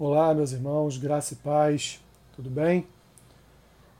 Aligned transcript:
Olá, 0.00 0.32
meus 0.32 0.52
irmãos, 0.52 0.96
graça 0.96 1.34
e 1.34 1.36
paz, 1.38 2.00
tudo 2.36 2.48
bem? 2.48 2.86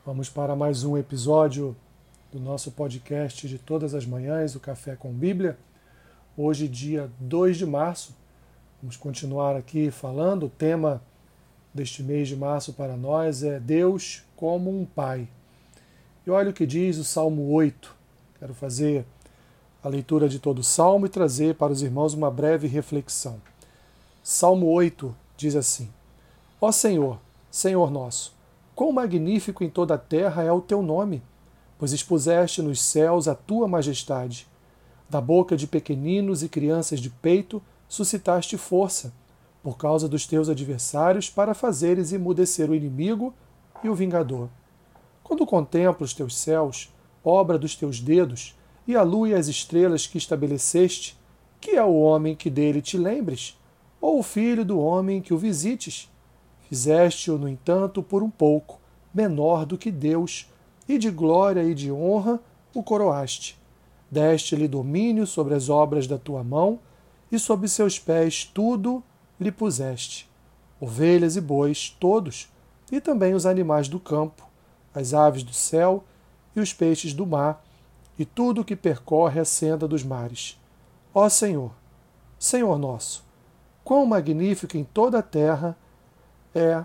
Vamos 0.06 0.30
para 0.30 0.54
mais 0.54 0.84
um 0.84 0.96
episódio 0.96 1.74
do 2.32 2.38
nosso 2.38 2.70
podcast 2.70 3.48
de 3.48 3.58
todas 3.58 3.96
as 3.96 4.06
manhãs, 4.06 4.54
o 4.54 4.60
Café 4.60 4.94
com 4.94 5.12
Bíblia. 5.12 5.58
Hoje, 6.36 6.68
dia 6.68 7.10
2 7.18 7.56
de 7.56 7.66
março, 7.66 8.14
vamos 8.80 8.96
continuar 8.96 9.56
aqui 9.56 9.90
falando. 9.90 10.46
O 10.46 10.48
tema 10.48 11.02
deste 11.74 12.00
mês 12.00 12.28
de 12.28 12.36
março 12.36 12.72
para 12.74 12.96
nós 12.96 13.42
é 13.42 13.58
Deus 13.58 14.22
como 14.36 14.70
um 14.70 14.84
Pai. 14.86 15.28
E 16.24 16.30
olha 16.30 16.50
o 16.50 16.54
que 16.54 16.64
diz 16.64 16.96
o 16.98 17.02
Salmo 17.02 17.50
8. 17.50 17.92
Quero 18.38 18.54
fazer 18.54 19.04
a 19.82 19.88
leitura 19.88 20.28
de 20.28 20.38
todo 20.38 20.60
o 20.60 20.64
salmo 20.64 21.06
e 21.06 21.08
trazer 21.08 21.56
para 21.56 21.72
os 21.72 21.82
irmãos 21.82 22.14
uma 22.14 22.30
breve 22.30 22.68
reflexão. 22.68 23.42
Salmo 24.22 24.66
8 24.66 25.26
diz 25.38 25.56
assim: 25.56 25.88
Ó 26.60 26.70
Senhor, 26.70 27.18
Senhor 27.50 27.90
nosso, 27.90 28.34
quão 28.74 28.92
magnífico 28.92 29.64
em 29.64 29.70
toda 29.70 29.94
a 29.94 29.98
terra 29.98 30.42
é 30.42 30.52
o 30.52 30.60
teu 30.60 30.82
nome, 30.82 31.22
pois 31.78 31.92
expuseste 31.92 32.60
nos 32.60 32.82
céus 32.82 33.28
a 33.28 33.34
tua 33.34 33.66
majestade. 33.66 34.46
Da 35.08 35.20
boca 35.20 35.56
de 35.56 35.66
pequeninos 35.66 36.42
e 36.42 36.48
crianças 36.48 37.00
de 37.00 37.08
peito 37.08 37.62
suscitaste 37.88 38.58
força, 38.58 39.14
por 39.62 39.78
causa 39.78 40.08
dos 40.08 40.26
teus 40.26 40.48
adversários, 40.48 41.30
para 41.30 41.54
fazeres 41.54 42.12
emudecer 42.12 42.68
o 42.68 42.74
inimigo 42.74 43.32
e 43.82 43.88
o 43.88 43.94
vingador. 43.94 44.50
Quando 45.22 45.46
contemplo 45.46 46.04
os 46.04 46.12
teus 46.12 46.36
céus, 46.36 46.92
obra 47.24 47.58
dos 47.58 47.74
teus 47.76 48.00
dedos, 48.00 48.54
e 48.86 48.96
a 48.96 49.02
lua 49.02 49.28
e 49.28 49.34
as 49.34 49.46
estrelas 49.48 50.06
que 50.06 50.18
estabeleceste, 50.18 51.16
que 51.60 51.72
é 51.72 51.84
o 51.84 51.94
homem 52.00 52.34
que 52.34 52.50
dele 52.50 52.80
te 52.80 52.96
lembres? 52.96 53.57
Ou 54.00 54.18
o 54.18 54.22
filho 54.22 54.64
do 54.64 54.78
homem 54.78 55.20
que 55.20 55.34
o 55.34 55.38
visites. 55.38 56.10
Fizeste-o, 56.68 57.38
no 57.38 57.48
entanto, 57.48 58.02
por 58.02 58.22
um 58.22 58.30
pouco, 58.30 58.80
menor 59.12 59.64
do 59.64 59.78
que 59.78 59.90
Deus, 59.90 60.50
e 60.88 60.98
de 60.98 61.10
glória 61.10 61.62
e 61.62 61.74
de 61.74 61.92
honra 61.92 62.40
o 62.74 62.82
coroaste. 62.82 63.58
Deste-lhe 64.10 64.66
domínio 64.66 65.26
sobre 65.26 65.54
as 65.54 65.68
obras 65.68 66.06
da 66.06 66.16
tua 66.16 66.42
mão, 66.42 66.78
e 67.30 67.38
sob 67.38 67.68
seus 67.68 67.98
pés 67.98 68.44
tudo 68.44 69.02
lhe 69.38 69.52
puseste. 69.52 70.28
Ovelhas 70.80 71.36
e 71.36 71.40
bois, 71.40 71.94
todos, 72.00 72.50
e 72.90 73.00
também 73.00 73.34
os 73.34 73.44
animais 73.44 73.88
do 73.88 74.00
campo, 74.00 74.48
as 74.94 75.12
aves 75.12 75.42
do 75.42 75.52
céu 75.52 76.04
e 76.56 76.60
os 76.60 76.72
peixes 76.72 77.12
do 77.12 77.26
mar, 77.26 77.62
e 78.18 78.24
tudo 78.24 78.62
o 78.62 78.64
que 78.64 78.74
percorre 78.74 79.38
a 79.38 79.44
senda 79.44 79.86
dos 79.86 80.02
mares. 80.02 80.58
Ó 81.14 81.28
Senhor, 81.28 81.72
Senhor 82.38 82.78
nosso, 82.78 83.24
quão 83.88 84.04
magnífico 84.04 84.76
em 84.76 84.84
toda 84.84 85.20
a 85.20 85.22
terra 85.22 85.74
é 86.54 86.84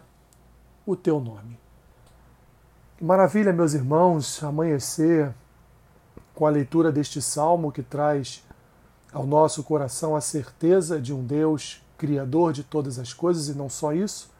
o 0.85 0.95
teu 0.95 1.19
nome. 1.19 1.59
Que 2.95 3.03
maravilha, 3.03 3.51
meus 3.51 3.73
irmãos, 3.73 4.41
amanhecer 4.41 5.35
com 6.33 6.47
a 6.47 6.49
leitura 6.49 6.93
deste 6.93 7.21
salmo 7.21 7.73
que 7.73 7.83
traz 7.83 8.41
ao 9.11 9.27
nosso 9.27 9.65
coração 9.65 10.15
a 10.15 10.21
certeza 10.21 10.97
de 11.01 11.13
um 11.13 11.25
Deus 11.25 11.83
criador 11.97 12.53
de 12.53 12.63
todas 12.63 12.97
as 12.97 13.11
coisas 13.11 13.49
e 13.49 13.53
não 13.53 13.67
só 13.67 13.91
isso, 13.91 14.31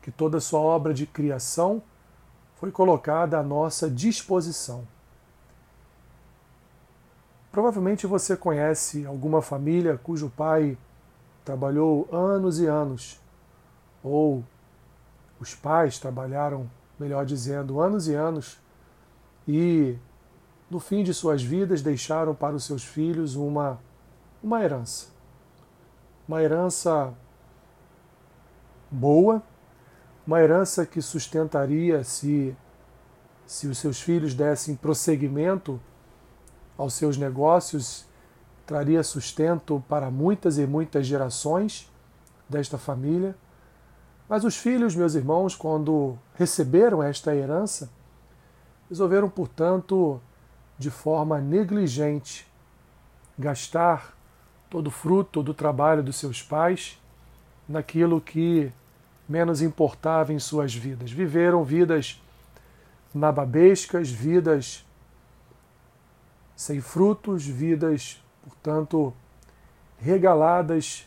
que 0.00 0.10
toda 0.10 0.38
a 0.38 0.40
sua 0.40 0.60
obra 0.60 0.94
de 0.94 1.04
criação 1.04 1.82
foi 2.54 2.70
colocada 2.70 3.38
à 3.38 3.42
nossa 3.42 3.90
disposição. 3.90 4.88
Provavelmente 7.50 8.06
você 8.06 8.34
conhece 8.34 9.04
alguma 9.04 9.42
família 9.42 10.00
cujo 10.02 10.32
pai 10.34 10.78
trabalhou 11.44 12.08
anos 12.12 12.60
e 12.60 12.66
anos, 12.66 13.20
ou 14.02 14.44
os 15.40 15.54
pais 15.54 15.98
trabalharam, 15.98 16.70
melhor 16.98 17.24
dizendo, 17.24 17.80
anos 17.80 18.08
e 18.08 18.14
anos, 18.14 18.60
e 19.46 19.96
no 20.70 20.78
fim 20.78 21.02
de 21.02 21.12
suas 21.12 21.42
vidas 21.42 21.82
deixaram 21.82 22.34
para 22.34 22.54
os 22.54 22.64
seus 22.64 22.84
filhos 22.84 23.34
uma, 23.34 23.78
uma 24.42 24.62
herança. 24.62 25.08
Uma 26.26 26.42
herança 26.42 27.12
boa, 28.90 29.42
uma 30.26 30.40
herança 30.40 30.86
que 30.86 31.02
sustentaria 31.02 32.04
se, 32.04 32.56
se 33.46 33.66
os 33.66 33.78
seus 33.78 34.00
filhos 34.00 34.32
dessem 34.32 34.76
prosseguimento 34.76 35.80
aos 36.78 36.94
seus 36.94 37.16
negócios 37.16 38.06
traria 38.66 39.02
sustento 39.02 39.82
para 39.88 40.10
muitas 40.10 40.58
e 40.58 40.66
muitas 40.66 41.06
gerações 41.06 41.90
desta 42.48 42.78
família. 42.78 43.34
Mas 44.28 44.44
os 44.44 44.56
filhos, 44.56 44.94
meus 44.94 45.14
irmãos, 45.14 45.54
quando 45.54 46.18
receberam 46.34 47.02
esta 47.02 47.34
herança, 47.34 47.90
resolveram, 48.88 49.28
portanto, 49.28 50.20
de 50.78 50.90
forma 50.90 51.40
negligente, 51.40 52.46
gastar 53.38 54.16
todo 54.70 54.86
o 54.86 54.90
fruto 54.90 55.42
do 55.42 55.52
trabalho 55.52 56.02
dos 56.02 56.16
seus 56.16 56.42
pais 56.42 56.98
naquilo 57.68 58.20
que 58.20 58.72
menos 59.28 59.62
importava 59.62 60.32
em 60.32 60.38
suas 60.38 60.74
vidas. 60.74 61.10
Viveram 61.10 61.64
vidas 61.64 62.20
nababescas, 63.14 64.10
vidas 64.10 64.84
sem 66.56 66.80
frutos, 66.80 67.44
vidas 67.44 68.21
portanto, 68.44 69.12
regaladas 69.98 71.06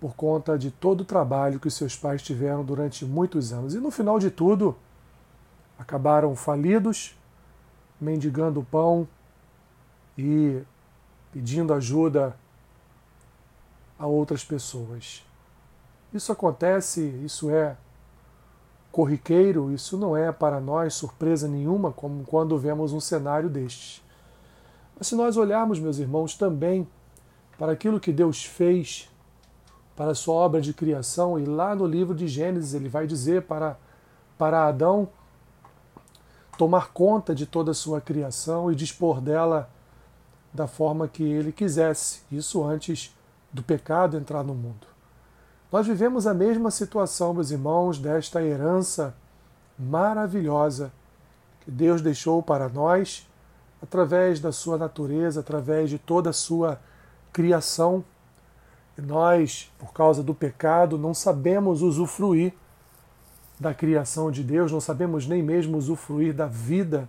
por 0.00 0.14
conta 0.14 0.58
de 0.58 0.70
todo 0.70 1.00
o 1.00 1.04
trabalho 1.04 1.58
que 1.58 1.70
seus 1.70 1.96
pais 1.96 2.22
tiveram 2.22 2.62
durante 2.62 3.04
muitos 3.04 3.52
anos. 3.52 3.74
E 3.74 3.78
no 3.78 3.90
final 3.90 4.18
de 4.18 4.30
tudo, 4.30 4.76
acabaram 5.78 6.36
falidos, 6.36 7.16
mendigando 8.00 8.66
pão 8.70 9.08
e 10.18 10.62
pedindo 11.32 11.72
ajuda 11.72 12.36
a 13.98 14.06
outras 14.06 14.44
pessoas. 14.44 15.24
Isso 16.12 16.30
acontece, 16.30 17.00
isso 17.24 17.48
é 17.48 17.76
corriqueiro, 18.92 19.72
isso 19.72 19.96
não 19.96 20.16
é 20.16 20.30
para 20.30 20.60
nós 20.60 20.94
surpresa 20.94 21.48
nenhuma, 21.48 21.90
como 21.90 22.24
quando 22.24 22.56
vemos 22.58 22.92
um 22.92 23.00
cenário 23.00 23.48
destes. 23.48 24.03
Mas 24.96 25.08
se 25.08 25.14
nós 25.14 25.36
olharmos, 25.36 25.78
meus 25.78 25.98
irmãos, 25.98 26.34
também 26.36 26.86
para 27.58 27.72
aquilo 27.72 28.00
que 28.00 28.12
Deus 28.12 28.44
fez, 28.44 29.10
para 29.96 30.10
a 30.10 30.14
sua 30.14 30.34
obra 30.34 30.60
de 30.60 30.72
criação, 30.72 31.38
e 31.38 31.44
lá 31.44 31.74
no 31.74 31.86
livro 31.86 32.14
de 32.14 32.26
Gênesis 32.26 32.74
ele 32.74 32.88
vai 32.88 33.06
dizer 33.06 33.42
para, 33.42 33.78
para 34.36 34.66
Adão 34.66 35.08
tomar 36.58 36.92
conta 36.92 37.34
de 37.34 37.46
toda 37.46 37.70
a 37.72 37.74
sua 37.74 38.00
criação 38.00 38.70
e 38.70 38.74
dispor 38.74 39.20
dela 39.20 39.68
da 40.52 40.66
forma 40.68 41.08
que 41.08 41.22
ele 41.22 41.50
quisesse, 41.50 42.22
isso 42.30 42.62
antes 42.62 43.14
do 43.52 43.62
pecado 43.62 44.16
entrar 44.16 44.44
no 44.44 44.54
mundo. 44.54 44.86
Nós 45.70 45.86
vivemos 45.86 46.26
a 46.26 46.34
mesma 46.34 46.70
situação, 46.70 47.34
meus 47.34 47.50
irmãos, 47.50 47.98
desta 47.98 48.40
herança 48.40 49.14
maravilhosa 49.76 50.92
que 51.60 51.70
Deus 51.70 52.00
deixou 52.00 52.40
para 52.40 52.68
nós 52.68 53.28
através 53.84 54.40
da 54.40 54.50
sua 54.50 54.78
natureza, 54.78 55.40
através 55.40 55.90
de 55.90 55.98
toda 55.98 56.30
a 56.30 56.32
sua 56.32 56.80
criação. 57.32 58.02
E 58.96 59.02
nós, 59.02 59.70
por 59.78 59.92
causa 59.92 60.22
do 60.22 60.34
pecado, 60.34 60.96
não 60.96 61.12
sabemos 61.12 61.82
usufruir 61.82 62.54
da 63.60 63.74
criação 63.74 64.30
de 64.30 64.42
Deus, 64.42 64.72
não 64.72 64.80
sabemos 64.80 65.26
nem 65.26 65.42
mesmo 65.42 65.76
usufruir 65.76 66.34
da 66.34 66.46
vida, 66.46 67.06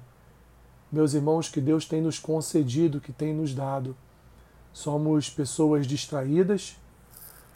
meus 0.92 1.14
irmãos, 1.14 1.48
que 1.48 1.62
Deus 1.62 1.86
tem 1.86 2.02
nos 2.02 2.20
concedido, 2.20 3.00
que 3.00 3.14
tem 3.14 3.34
nos 3.34 3.54
dado. 3.54 3.96
Somos 4.74 5.30
pessoas 5.30 5.88
distraídas, 5.88 6.76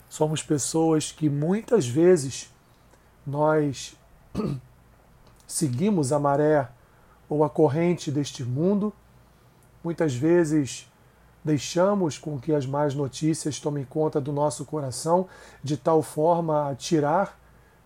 somos 0.08 0.42
pessoas 0.42 1.12
que 1.12 1.28
muitas 1.28 1.86
vezes 1.86 2.50
nós 3.26 3.94
seguimos 5.46 6.10
a 6.10 6.18
maré 6.18 6.68
ou 7.28 7.44
a 7.44 7.50
corrente 7.50 8.10
deste 8.10 8.42
mundo 8.42 8.92
Muitas 9.82 10.14
vezes 10.14 10.90
deixamos 11.44 12.18
com 12.18 12.38
que 12.38 12.54
as 12.54 12.66
más 12.66 12.94
notícias 12.94 13.58
tomem 13.58 13.84
conta 13.84 14.20
do 14.20 14.32
nosso 14.32 14.64
coração 14.64 15.26
de 15.62 15.76
tal 15.76 16.02
forma 16.02 16.70
a 16.70 16.74
tirar 16.74 17.38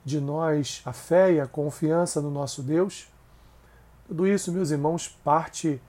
de 0.05 0.20
nós 0.20 0.82
a 0.85 0.93
fé 0.93 1.32
e 1.32 1.41
a 1.41 1.46
confiança 1.46 2.20
no 2.20 2.31
nosso 2.31 2.62
Deus. 2.62 3.08
Tudo 4.06 4.26
isso, 4.26 4.52
meus 4.52 4.70
irmãos, 4.70 5.08
parte 5.08 5.81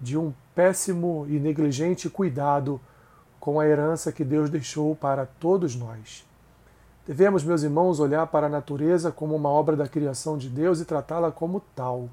de 0.00 0.18
um 0.18 0.34
péssimo 0.54 1.24
e 1.28 1.38
negligente 1.38 2.10
cuidado 2.10 2.80
com 3.40 3.58
a 3.58 3.66
herança 3.66 4.12
que 4.12 4.24
Deus 4.24 4.50
deixou 4.50 4.94
para 4.94 5.24
todos 5.24 5.74
nós. 5.74 6.26
Devemos, 7.06 7.42
meus 7.42 7.62
irmãos, 7.62 8.00
olhar 8.00 8.26
para 8.26 8.48
a 8.48 8.50
natureza 8.50 9.10
como 9.10 9.34
uma 9.34 9.48
obra 9.48 9.74
da 9.74 9.88
criação 9.88 10.36
de 10.36 10.48
Deus 10.50 10.78
e 10.78 10.84
tratá-la 10.84 11.32
como 11.32 11.62
tal. 11.74 12.10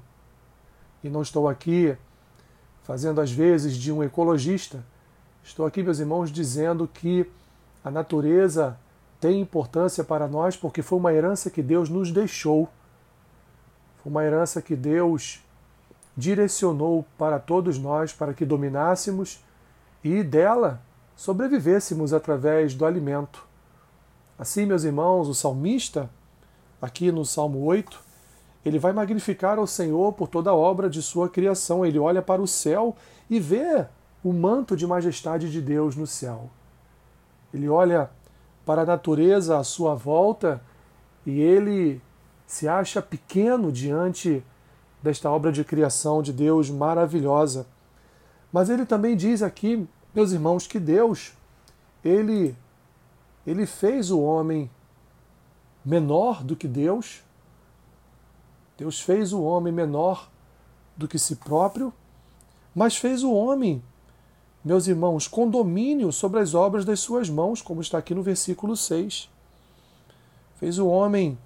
E 1.04 1.10
não 1.10 1.20
estou 1.20 1.46
aqui 1.48 1.94
fazendo 2.86 3.20
às 3.20 3.32
vezes 3.32 3.76
de 3.76 3.90
um 3.90 4.00
ecologista. 4.04 4.84
Estou 5.42 5.66
aqui, 5.66 5.82
meus 5.82 5.98
irmãos, 5.98 6.30
dizendo 6.30 6.86
que 6.86 7.28
a 7.84 7.90
natureza 7.90 8.78
tem 9.20 9.40
importância 9.40 10.04
para 10.04 10.28
nós 10.28 10.56
porque 10.56 10.82
foi 10.82 10.98
uma 11.00 11.12
herança 11.12 11.50
que 11.50 11.62
Deus 11.62 11.88
nos 11.88 12.12
deixou. 12.12 12.68
Foi 14.00 14.12
uma 14.12 14.24
herança 14.24 14.62
que 14.62 14.76
Deus 14.76 15.44
direcionou 16.16 17.04
para 17.18 17.40
todos 17.40 17.76
nós 17.76 18.12
para 18.12 18.32
que 18.32 18.44
dominássemos 18.44 19.44
e 20.04 20.22
dela 20.22 20.80
sobrevivêssemos 21.16 22.12
através 22.12 22.72
do 22.72 22.86
alimento. 22.86 23.44
Assim, 24.38 24.64
meus 24.64 24.84
irmãos, 24.84 25.26
o 25.28 25.34
salmista, 25.34 26.08
aqui 26.80 27.10
no 27.10 27.24
Salmo 27.24 27.64
8, 27.64 28.00
ele 28.66 28.80
vai 28.80 28.92
magnificar 28.92 29.58
ao 29.60 29.66
Senhor 29.66 30.12
por 30.14 30.26
toda 30.26 30.50
a 30.50 30.54
obra 30.54 30.90
de 30.90 31.00
sua 31.00 31.28
criação. 31.28 31.86
Ele 31.86 32.00
olha 32.00 32.20
para 32.20 32.42
o 32.42 32.48
céu 32.48 32.96
e 33.30 33.38
vê 33.38 33.86
o 34.24 34.32
manto 34.32 34.76
de 34.76 34.84
majestade 34.84 35.52
de 35.52 35.62
Deus 35.62 35.94
no 35.94 36.04
céu. 36.04 36.50
Ele 37.54 37.68
olha 37.68 38.10
para 38.64 38.82
a 38.82 38.84
natureza 38.84 39.56
à 39.56 39.62
sua 39.62 39.94
volta 39.94 40.60
e 41.24 41.40
ele 41.40 42.02
se 42.44 42.66
acha 42.66 43.00
pequeno 43.00 43.70
diante 43.70 44.44
desta 45.00 45.30
obra 45.30 45.52
de 45.52 45.62
criação 45.62 46.20
de 46.20 46.32
Deus 46.32 46.68
maravilhosa. 46.68 47.68
Mas 48.52 48.68
ele 48.68 48.84
também 48.84 49.16
diz 49.16 49.42
aqui, 49.42 49.88
meus 50.12 50.32
irmãos, 50.32 50.66
que 50.66 50.80
Deus, 50.80 51.34
ele 52.04 52.56
ele 53.46 53.64
fez 53.64 54.10
o 54.10 54.20
homem 54.20 54.68
menor 55.84 56.42
do 56.42 56.56
que 56.56 56.66
Deus. 56.66 57.22
Deus 58.76 59.00
fez 59.00 59.32
o 59.32 59.42
homem 59.42 59.72
menor 59.72 60.28
do 60.96 61.08
que 61.08 61.18
si 61.18 61.36
próprio, 61.36 61.92
mas 62.74 62.96
fez 62.96 63.22
o 63.22 63.32
homem, 63.32 63.82
meus 64.64 64.86
irmãos, 64.86 65.26
com 65.26 65.48
domínio 65.48 66.12
sobre 66.12 66.40
as 66.40 66.54
obras 66.54 66.84
das 66.84 67.00
suas 67.00 67.30
mãos, 67.30 67.62
como 67.62 67.80
está 67.80 67.98
aqui 67.98 68.14
no 68.14 68.22
versículo 68.22 68.76
6. 68.76 69.30
Fez 70.56 70.78
o 70.78 70.86
homem 70.86 71.38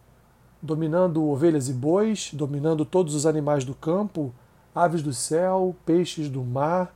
dominando 0.62 1.24
ovelhas 1.24 1.68
e 1.68 1.72
bois, 1.72 2.30
dominando 2.32 2.84
todos 2.84 3.14
os 3.14 3.26
animais 3.26 3.64
do 3.64 3.74
campo, 3.74 4.32
aves 4.74 5.02
do 5.02 5.12
céu, 5.12 5.74
peixes 5.86 6.28
do 6.28 6.42
mar, 6.42 6.94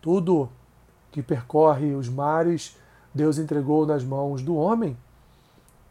tudo 0.00 0.48
que 1.10 1.22
percorre 1.22 1.94
os 1.94 2.08
mares, 2.08 2.76
Deus 3.14 3.38
entregou 3.38 3.86
nas 3.86 4.02
mãos 4.02 4.42
do 4.42 4.56
homem. 4.56 4.96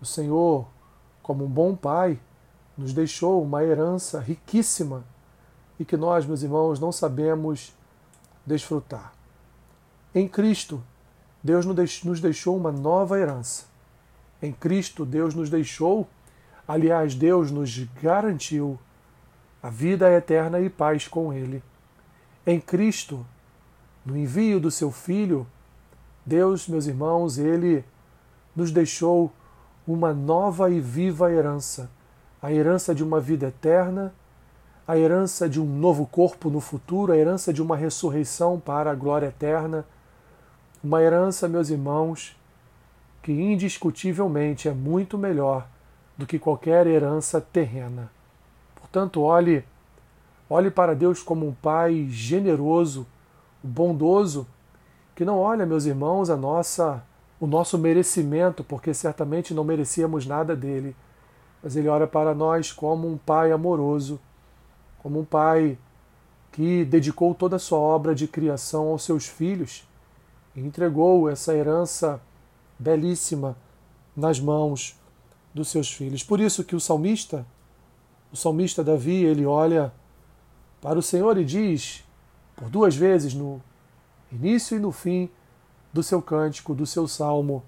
O 0.01 0.05
Senhor, 0.05 0.67
como 1.21 1.45
um 1.45 1.49
bom 1.49 1.75
pai, 1.75 2.19
nos 2.81 2.93
deixou 2.93 3.43
uma 3.43 3.63
herança 3.63 4.19
riquíssima 4.19 5.03
e 5.79 5.85
que 5.85 5.95
nós, 5.95 6.25
meus 6.25 6.41
irmãos, 6.41 6.79
não 6.79 6.91
sabemos 6.91 7.73
desfrutar. 8.45 9.13
Em 10.13 10.27
Cristo, 10.27 10.83
Deus 11.43 11.65
nos 11.65 12.19
deixou 12.19 12.57
uma 12.57 12.71
nova 12.71 13.19
herança. 13.19 13.65
Em 14.41 14.51
Cristo, 14.51 15.05
Deus 15.05 15.35
nos 15.35 15.49
deixou, 15.49 16.07
aliás, 16.67 17.13
Deus 17.13 17.51
nos 17.51 17.77
garantiu 18.01 18.79
a 19.61 19.69
vida 19.69 20.11
eterna 20.11 20.59
e 20.59 20.69
paz 20.69 21.07
com 21.07 21.31
Ele. 21.31 21.63
Em 22.45 22.59
Cristo, 22.59 23.23
no 24.03 24.17
envio 24.17 24.59
do 24.59 24.71
seu 24.71 24.91
Filho, 24.91 25.45
Deus, 26.25 26.67
meus 26.67 26.87
irmãos, 26.87 27.37
Ele 27.37 27.85
nos 28.55 28.71
deixou 28.71 29.31
uma 29.85 30.13
nova 30.13 30.71
e 30.71 30.79
viva 30.79 31.31
herança 31.31 31.89
a 32.41 32.51
herança 32.51 32.93
de 32.95 33.03
uma 33.03 33.19
vida 33.19 33.47
eterna, 33.47 34.13
a 34.87 34.97
herança 34.97 35.47
de 35.47 35.61
um 35.61 35.65
novo 35.65 36.05
corpo 36.05 36.49
no 36.49 36.59
futuro, 36.59 37.13
a 37.13 37.17
herança 37.17 37.53
de 37.53 37.61
uma 37.61 37.77
ressurreição 37.77 38.59
para 38.59 38.91
a 38.91 38.95
glória 38.95 39.27
eterna, 39.27 39.85
uma 40.83 41.01
herança, 41.01 41.47
meus 41.47 41.69
irmãos, 41.69 42.35
que 43.21 43.31
indiscutivelmente 43.31 44.67
é 44.67 44.73
muito 44.73 45.17
melhor 45.17 45.67
do 46.17 46.25
que 46.25 46.39
qualquer 46.39 46.87
herança 46.87 47.39
terrena. 47.39 48.11
Portanto, 48.75 49.21
olhe, 49.21 49.63
olhe 50.49 50.71
para 50.71 50.95
Deus 50.95 51.21
como 51.21 51.47
um 51.47 51.53
Pai 51.53 52.07
generoso, 52.09 53.05
bondoso, 53.63 54.47
que 55.15 55.23
não 55.23 55.37
olha, 55.37 55.65
meus 55.65 55.85
irmãos, 55.85 56.29
a 56.29 56.35
nossa 56.35 57.03
o 57.39 57.47
nosso 57.47 57.75
merecimento, 57.75 58.63
porque 58.63 58.93
certamente 58.93 59.51
não 59.51 59.63
merecíamos 59.63 60.27
nada 60.27 60.55
dele, 60.55 60.95
mas 61.61 61.75
ele 61.75 61.87
olha 61.87 62.07
para 62.07 62.33
nós 62.33 62.71
como 62.71 63.07
um 63.07 63.17
pai 63.17 63.51
amoroso, 63.51 64.19
como 64.99 65.19
um 65.19 65.25
pai 65.25 65.77
que 66.51 66.83
dedicou 66.85 67.33
toda 67.33 67.55
a 67.55 67.59
sua 67.59 67.79
obra 67.79 68.13
de 68.13 68.27
criação 68.27 68.87
aos 68.89 69.03
seus 69.03 69.25
filhos 69.25 69.87
e 70.55 70.59
entregou 70.59 71.29
essa 71.29 71.55
herança 71.55 72.21
belíssima 72.77 73.55
nas 74.15 74.39
mãos 74.39 74.99
dos 75.53 75.69
seus 75.69 75.91
filhos. 75.91 76.23
Por 76.23 76.39
isso 76.39 76.63
que 76.63 76.75
o 76.75 76.79
salmista, 76.79 77.45
o 78.31 78.35
salmista 78.35 78.83
Davi, 78.83 79.23
ele 79.23 79.45
olha 79.45 79.93
para 80.81 80.97
o 80.97 81.01
Senhor 81.01 81.37
e 81.37 81.45
diz, 81.45 82.03
por 82.55 82.69
duas 82.69 82.95
vezes 82.95 83.33
no 83.33 83.61
início 84.31 84.75
e 84.75 84.79
no 84.79 84.91
fim 84.91 85.29
do 85.93 86.01
seu 86.01 86.21
cântico, 86.21 86.73
do 86.73 86.85
seu 86.85 87.07
salmo, 87.07 87.63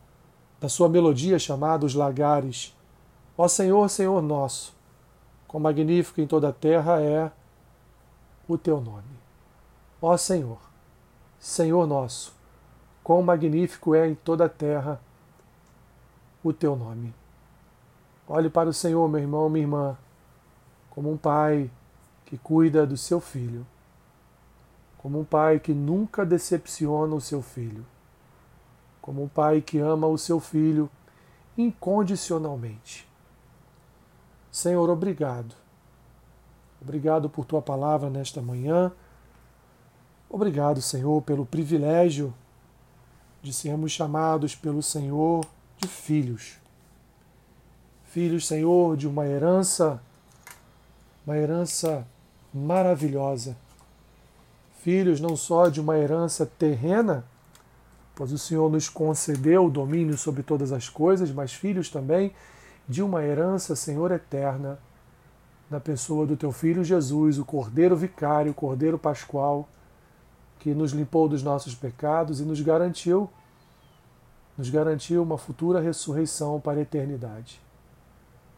da 0.59 0.69
sua 0.69 0.89
melodia 0.89 1.37
chamada 1.37 1.85
Os 1.85 1.93
Lagares. 1.93 2.75
Ó 3.37 3.47
Senhor, 3.47 3.89
Senhor 3.89 4.21
nosso, 4.21 4.75
quão 5.47 5.61
magnífico 5.61 6.21
em 6.21 6.27
toda 6.27 6.49
a 6.49 6.53
terra 6.53 7.01
é 7.01 7.31
o 8.47 8.57
teu 8.57 8.79
nome. 8.79 9.03
Ó 10.01 10.15
Senhor, 10.17 10.59
Senhor 11.39 11.87
nosso, 11.87 12.33
quão 13.03 13.21
magnífico 13.21 13.95
é 13.95 14.07
em 14.07 14.15
toda 14.15 14.45
a 14.45 14.49
terra 14.49 14.99
o 16.43 16.53
teu 16.53 16.75
nome. 16.75 17.13
Olhe 18.27 18.49
para 18.49 18.69
o 18.69 18.73
Senhor, 18.73 19.07
meu 19.09 19.19
irmão, 19.19 19.49
minha 19.49 19.63
irmã, 19.63 19.97
como 20.89 21.11
um 21.11 21.17
pai 21.17 21.69
que 22.25 22.37
cuida 22.37 22.85
do 22.85 22.97
seu 22.97 23.19
filho, 23.19 23.65
como 24.97 25.19
um 25.19 25.25
pai 25.25 25.59
que 25.59 25.73
nunca 25.73 26.25
decepciona 26.25 27.15
o 27.15 27.21
seu 27.21 27.41
filho 27.41 27.85
como 29.03 29.21
um 29.21 29.27
pai 29.27 29.59
que 29.59 29.79
ama 29.79 30.07
o 30.07 30.17
seu 30.17 30.39
filho 30.39 30.89
incondicionalmente. 31.57 33.05
Senhor, 34.53 34.87
obrigado. 34.87 35.55
Obrigado 36.79 37.27
por 37.27 37.43
tua 37.43 37.59
palavra 37.59 38.07
nesta 38.07 38.39
manhã. 38.39 38.91
Obrigado, 40.29 40.79
Senhor, 40.79 41.23
pelo 41.23 41.43
privilégio 41.43 42.31
de 43.41 43.51
sermos 43.51 43.91
chamados 43.91 44.53
pelo 44.53 44.83
Senhor 44.83 45.43
de 45.77 45.87
filhos. 45.87 46.59
Filhos, 48.05 48.45
Senhor, 48.45 48.95
de 48.95 49.07
uma 49.07 49.25
herança, 49.25 49.99
uma 51.25 51.35
herança 51.35 52.05
maravilhosa. 52.53 53.57
Filhos 54.83 55.19
não 55.19 55.35
só 55.35 55.67
de 55.67 55.81
uma 55.81 55.97
herança 55.97 56.45
terrena, 56.45 57.25
pois 58.13 58.31
o 58.31 58.37
Senhor 58.37 58.71
nos 58.71 58.87
concedeu 58.87 59.65
o 59.65 59.71
domínio 59.71 60.15
sobre 60.15 60.43
todas 60.43 60.71
as 60.71 60.89
coisas, 60.89 61.31
mas 61.31 61.53
filhos 61.53 61.89
também 61.89 62.31
de 62.87 63.01
uma 63.01 63.23
herança, 63.23 63.75
Senhor, 63.75 64.11
eterna, 64.11 64.79
na 65.69 65.79
pessoa 65.79 66.25
do 66.25 66.37
teu 66.37 66.51
filho 66.51 66.83
Jesus, 66.83 67.39
o 67.39 67.45
Cordeiro 67.45 67.95
Vicário, 67.95 68.51
o 68.51 68.55
Cordeiro 68.55 68.97
Pascual, 68.97 69.67
que 70.59 70.73
nos 70.73 70.91
limpou 70.91 71.27
dos 71.27 71.43
nossos 71.43 71.73
pecados 71.75 72.39
e 72.39 72.43
nos 72.43 72.61
garantiu 72.61 73.29
nos 74.55 74.69
garantiu 74.69 75.23
uma 75.23 75.35
futura 75.35 75.81
ressurreição 75.81 76.61
para 76.61 76.77
a 76.77 76.83
eternidade. 76.83 77.59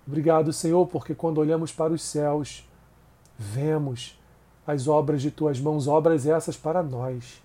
Obrigado, 0.06 0.52
Senhor, 0.52 0.86
porque 0.88 1.16
quando 1.16 1.38
olhamos 1.38 1.72
para 1.72 1.94
os 1.94 2.02
céus, 2.02 2.70
vemos 3.38 4.20
as 4.68 4.90
obras 4.90 5.22
de 5.22 5.32
tuas 5.32 5.58
mãos, 5.58 5.88
obras 5.88 6.26
essas 6.26 6.58
para 6.58 6.84
nós 6.84 7.42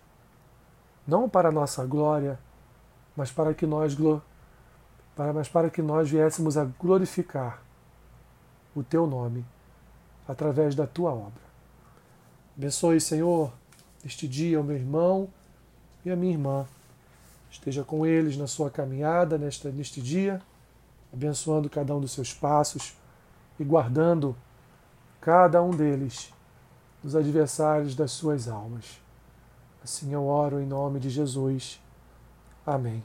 não 1.10 1.28
para 1.28 1.50
nossa 1.50 1.84
glória, 1.84 2.38
mas 3.16 3.32
para 3.32 3.52
que 3.52 3.66
nós 3.66 3.94
mas 5.34 5.48
para 5.48 5.68
que 5.68 5.82
nós 5.82 6.08
viéssemos 6.08 6.56
a 6.56 6.64
glorificar 6.64 7.62
o 8.74 8.82
teu 8.82 9.06
nome 9.06 9.44
através 10.26 10.74
da 10.74 10.86
tua 10.86 11.12
obra. 11.12 11.42
Abençoe, 12.56 13.00
Senhor, 13.00 13.52
este 14.04 14.26
dia 14.26 14.60
o 14.60 14.64
meu 14.64 14.76
irmão 14.76 15.28
e 16.04 16.10
a 16.10 16.16
minha 16.16 16.32
irmã. 16.32 16.66
Esteja 17.50 17.82
com 17.82 18.06
eles 18.06 18.36
na 18.36 18.46
sua 18.46 18.70
caminhada 18.70 19.36
neste 19.36 20.00
dia, 20.00 20.40
abençoando 21.12 21.68
cada 21.68 21.94
um 21.94 22.00
dos 22.00 22.12
seus 22.12 22.32
passos 22.32 22.94
e 23.58 23.64
guardando 23.64 24.36
cada 25.20 25.62
um 25.62 25.70
deles 25.70 26.32
dos 27.02 27.16
adversários 27.16 27.94
das 27.94 28.12
suas 28.12 28.48
almas. 28.48 29.00
Assim 29.82 30.12
eu 30.12 30.26
oro 30.26 30.60
em 30.60 30.66
nome 30.66 31.00
de 31.00 31.10
Jesus. 31.10 31.80
Amém. 32.64 33.04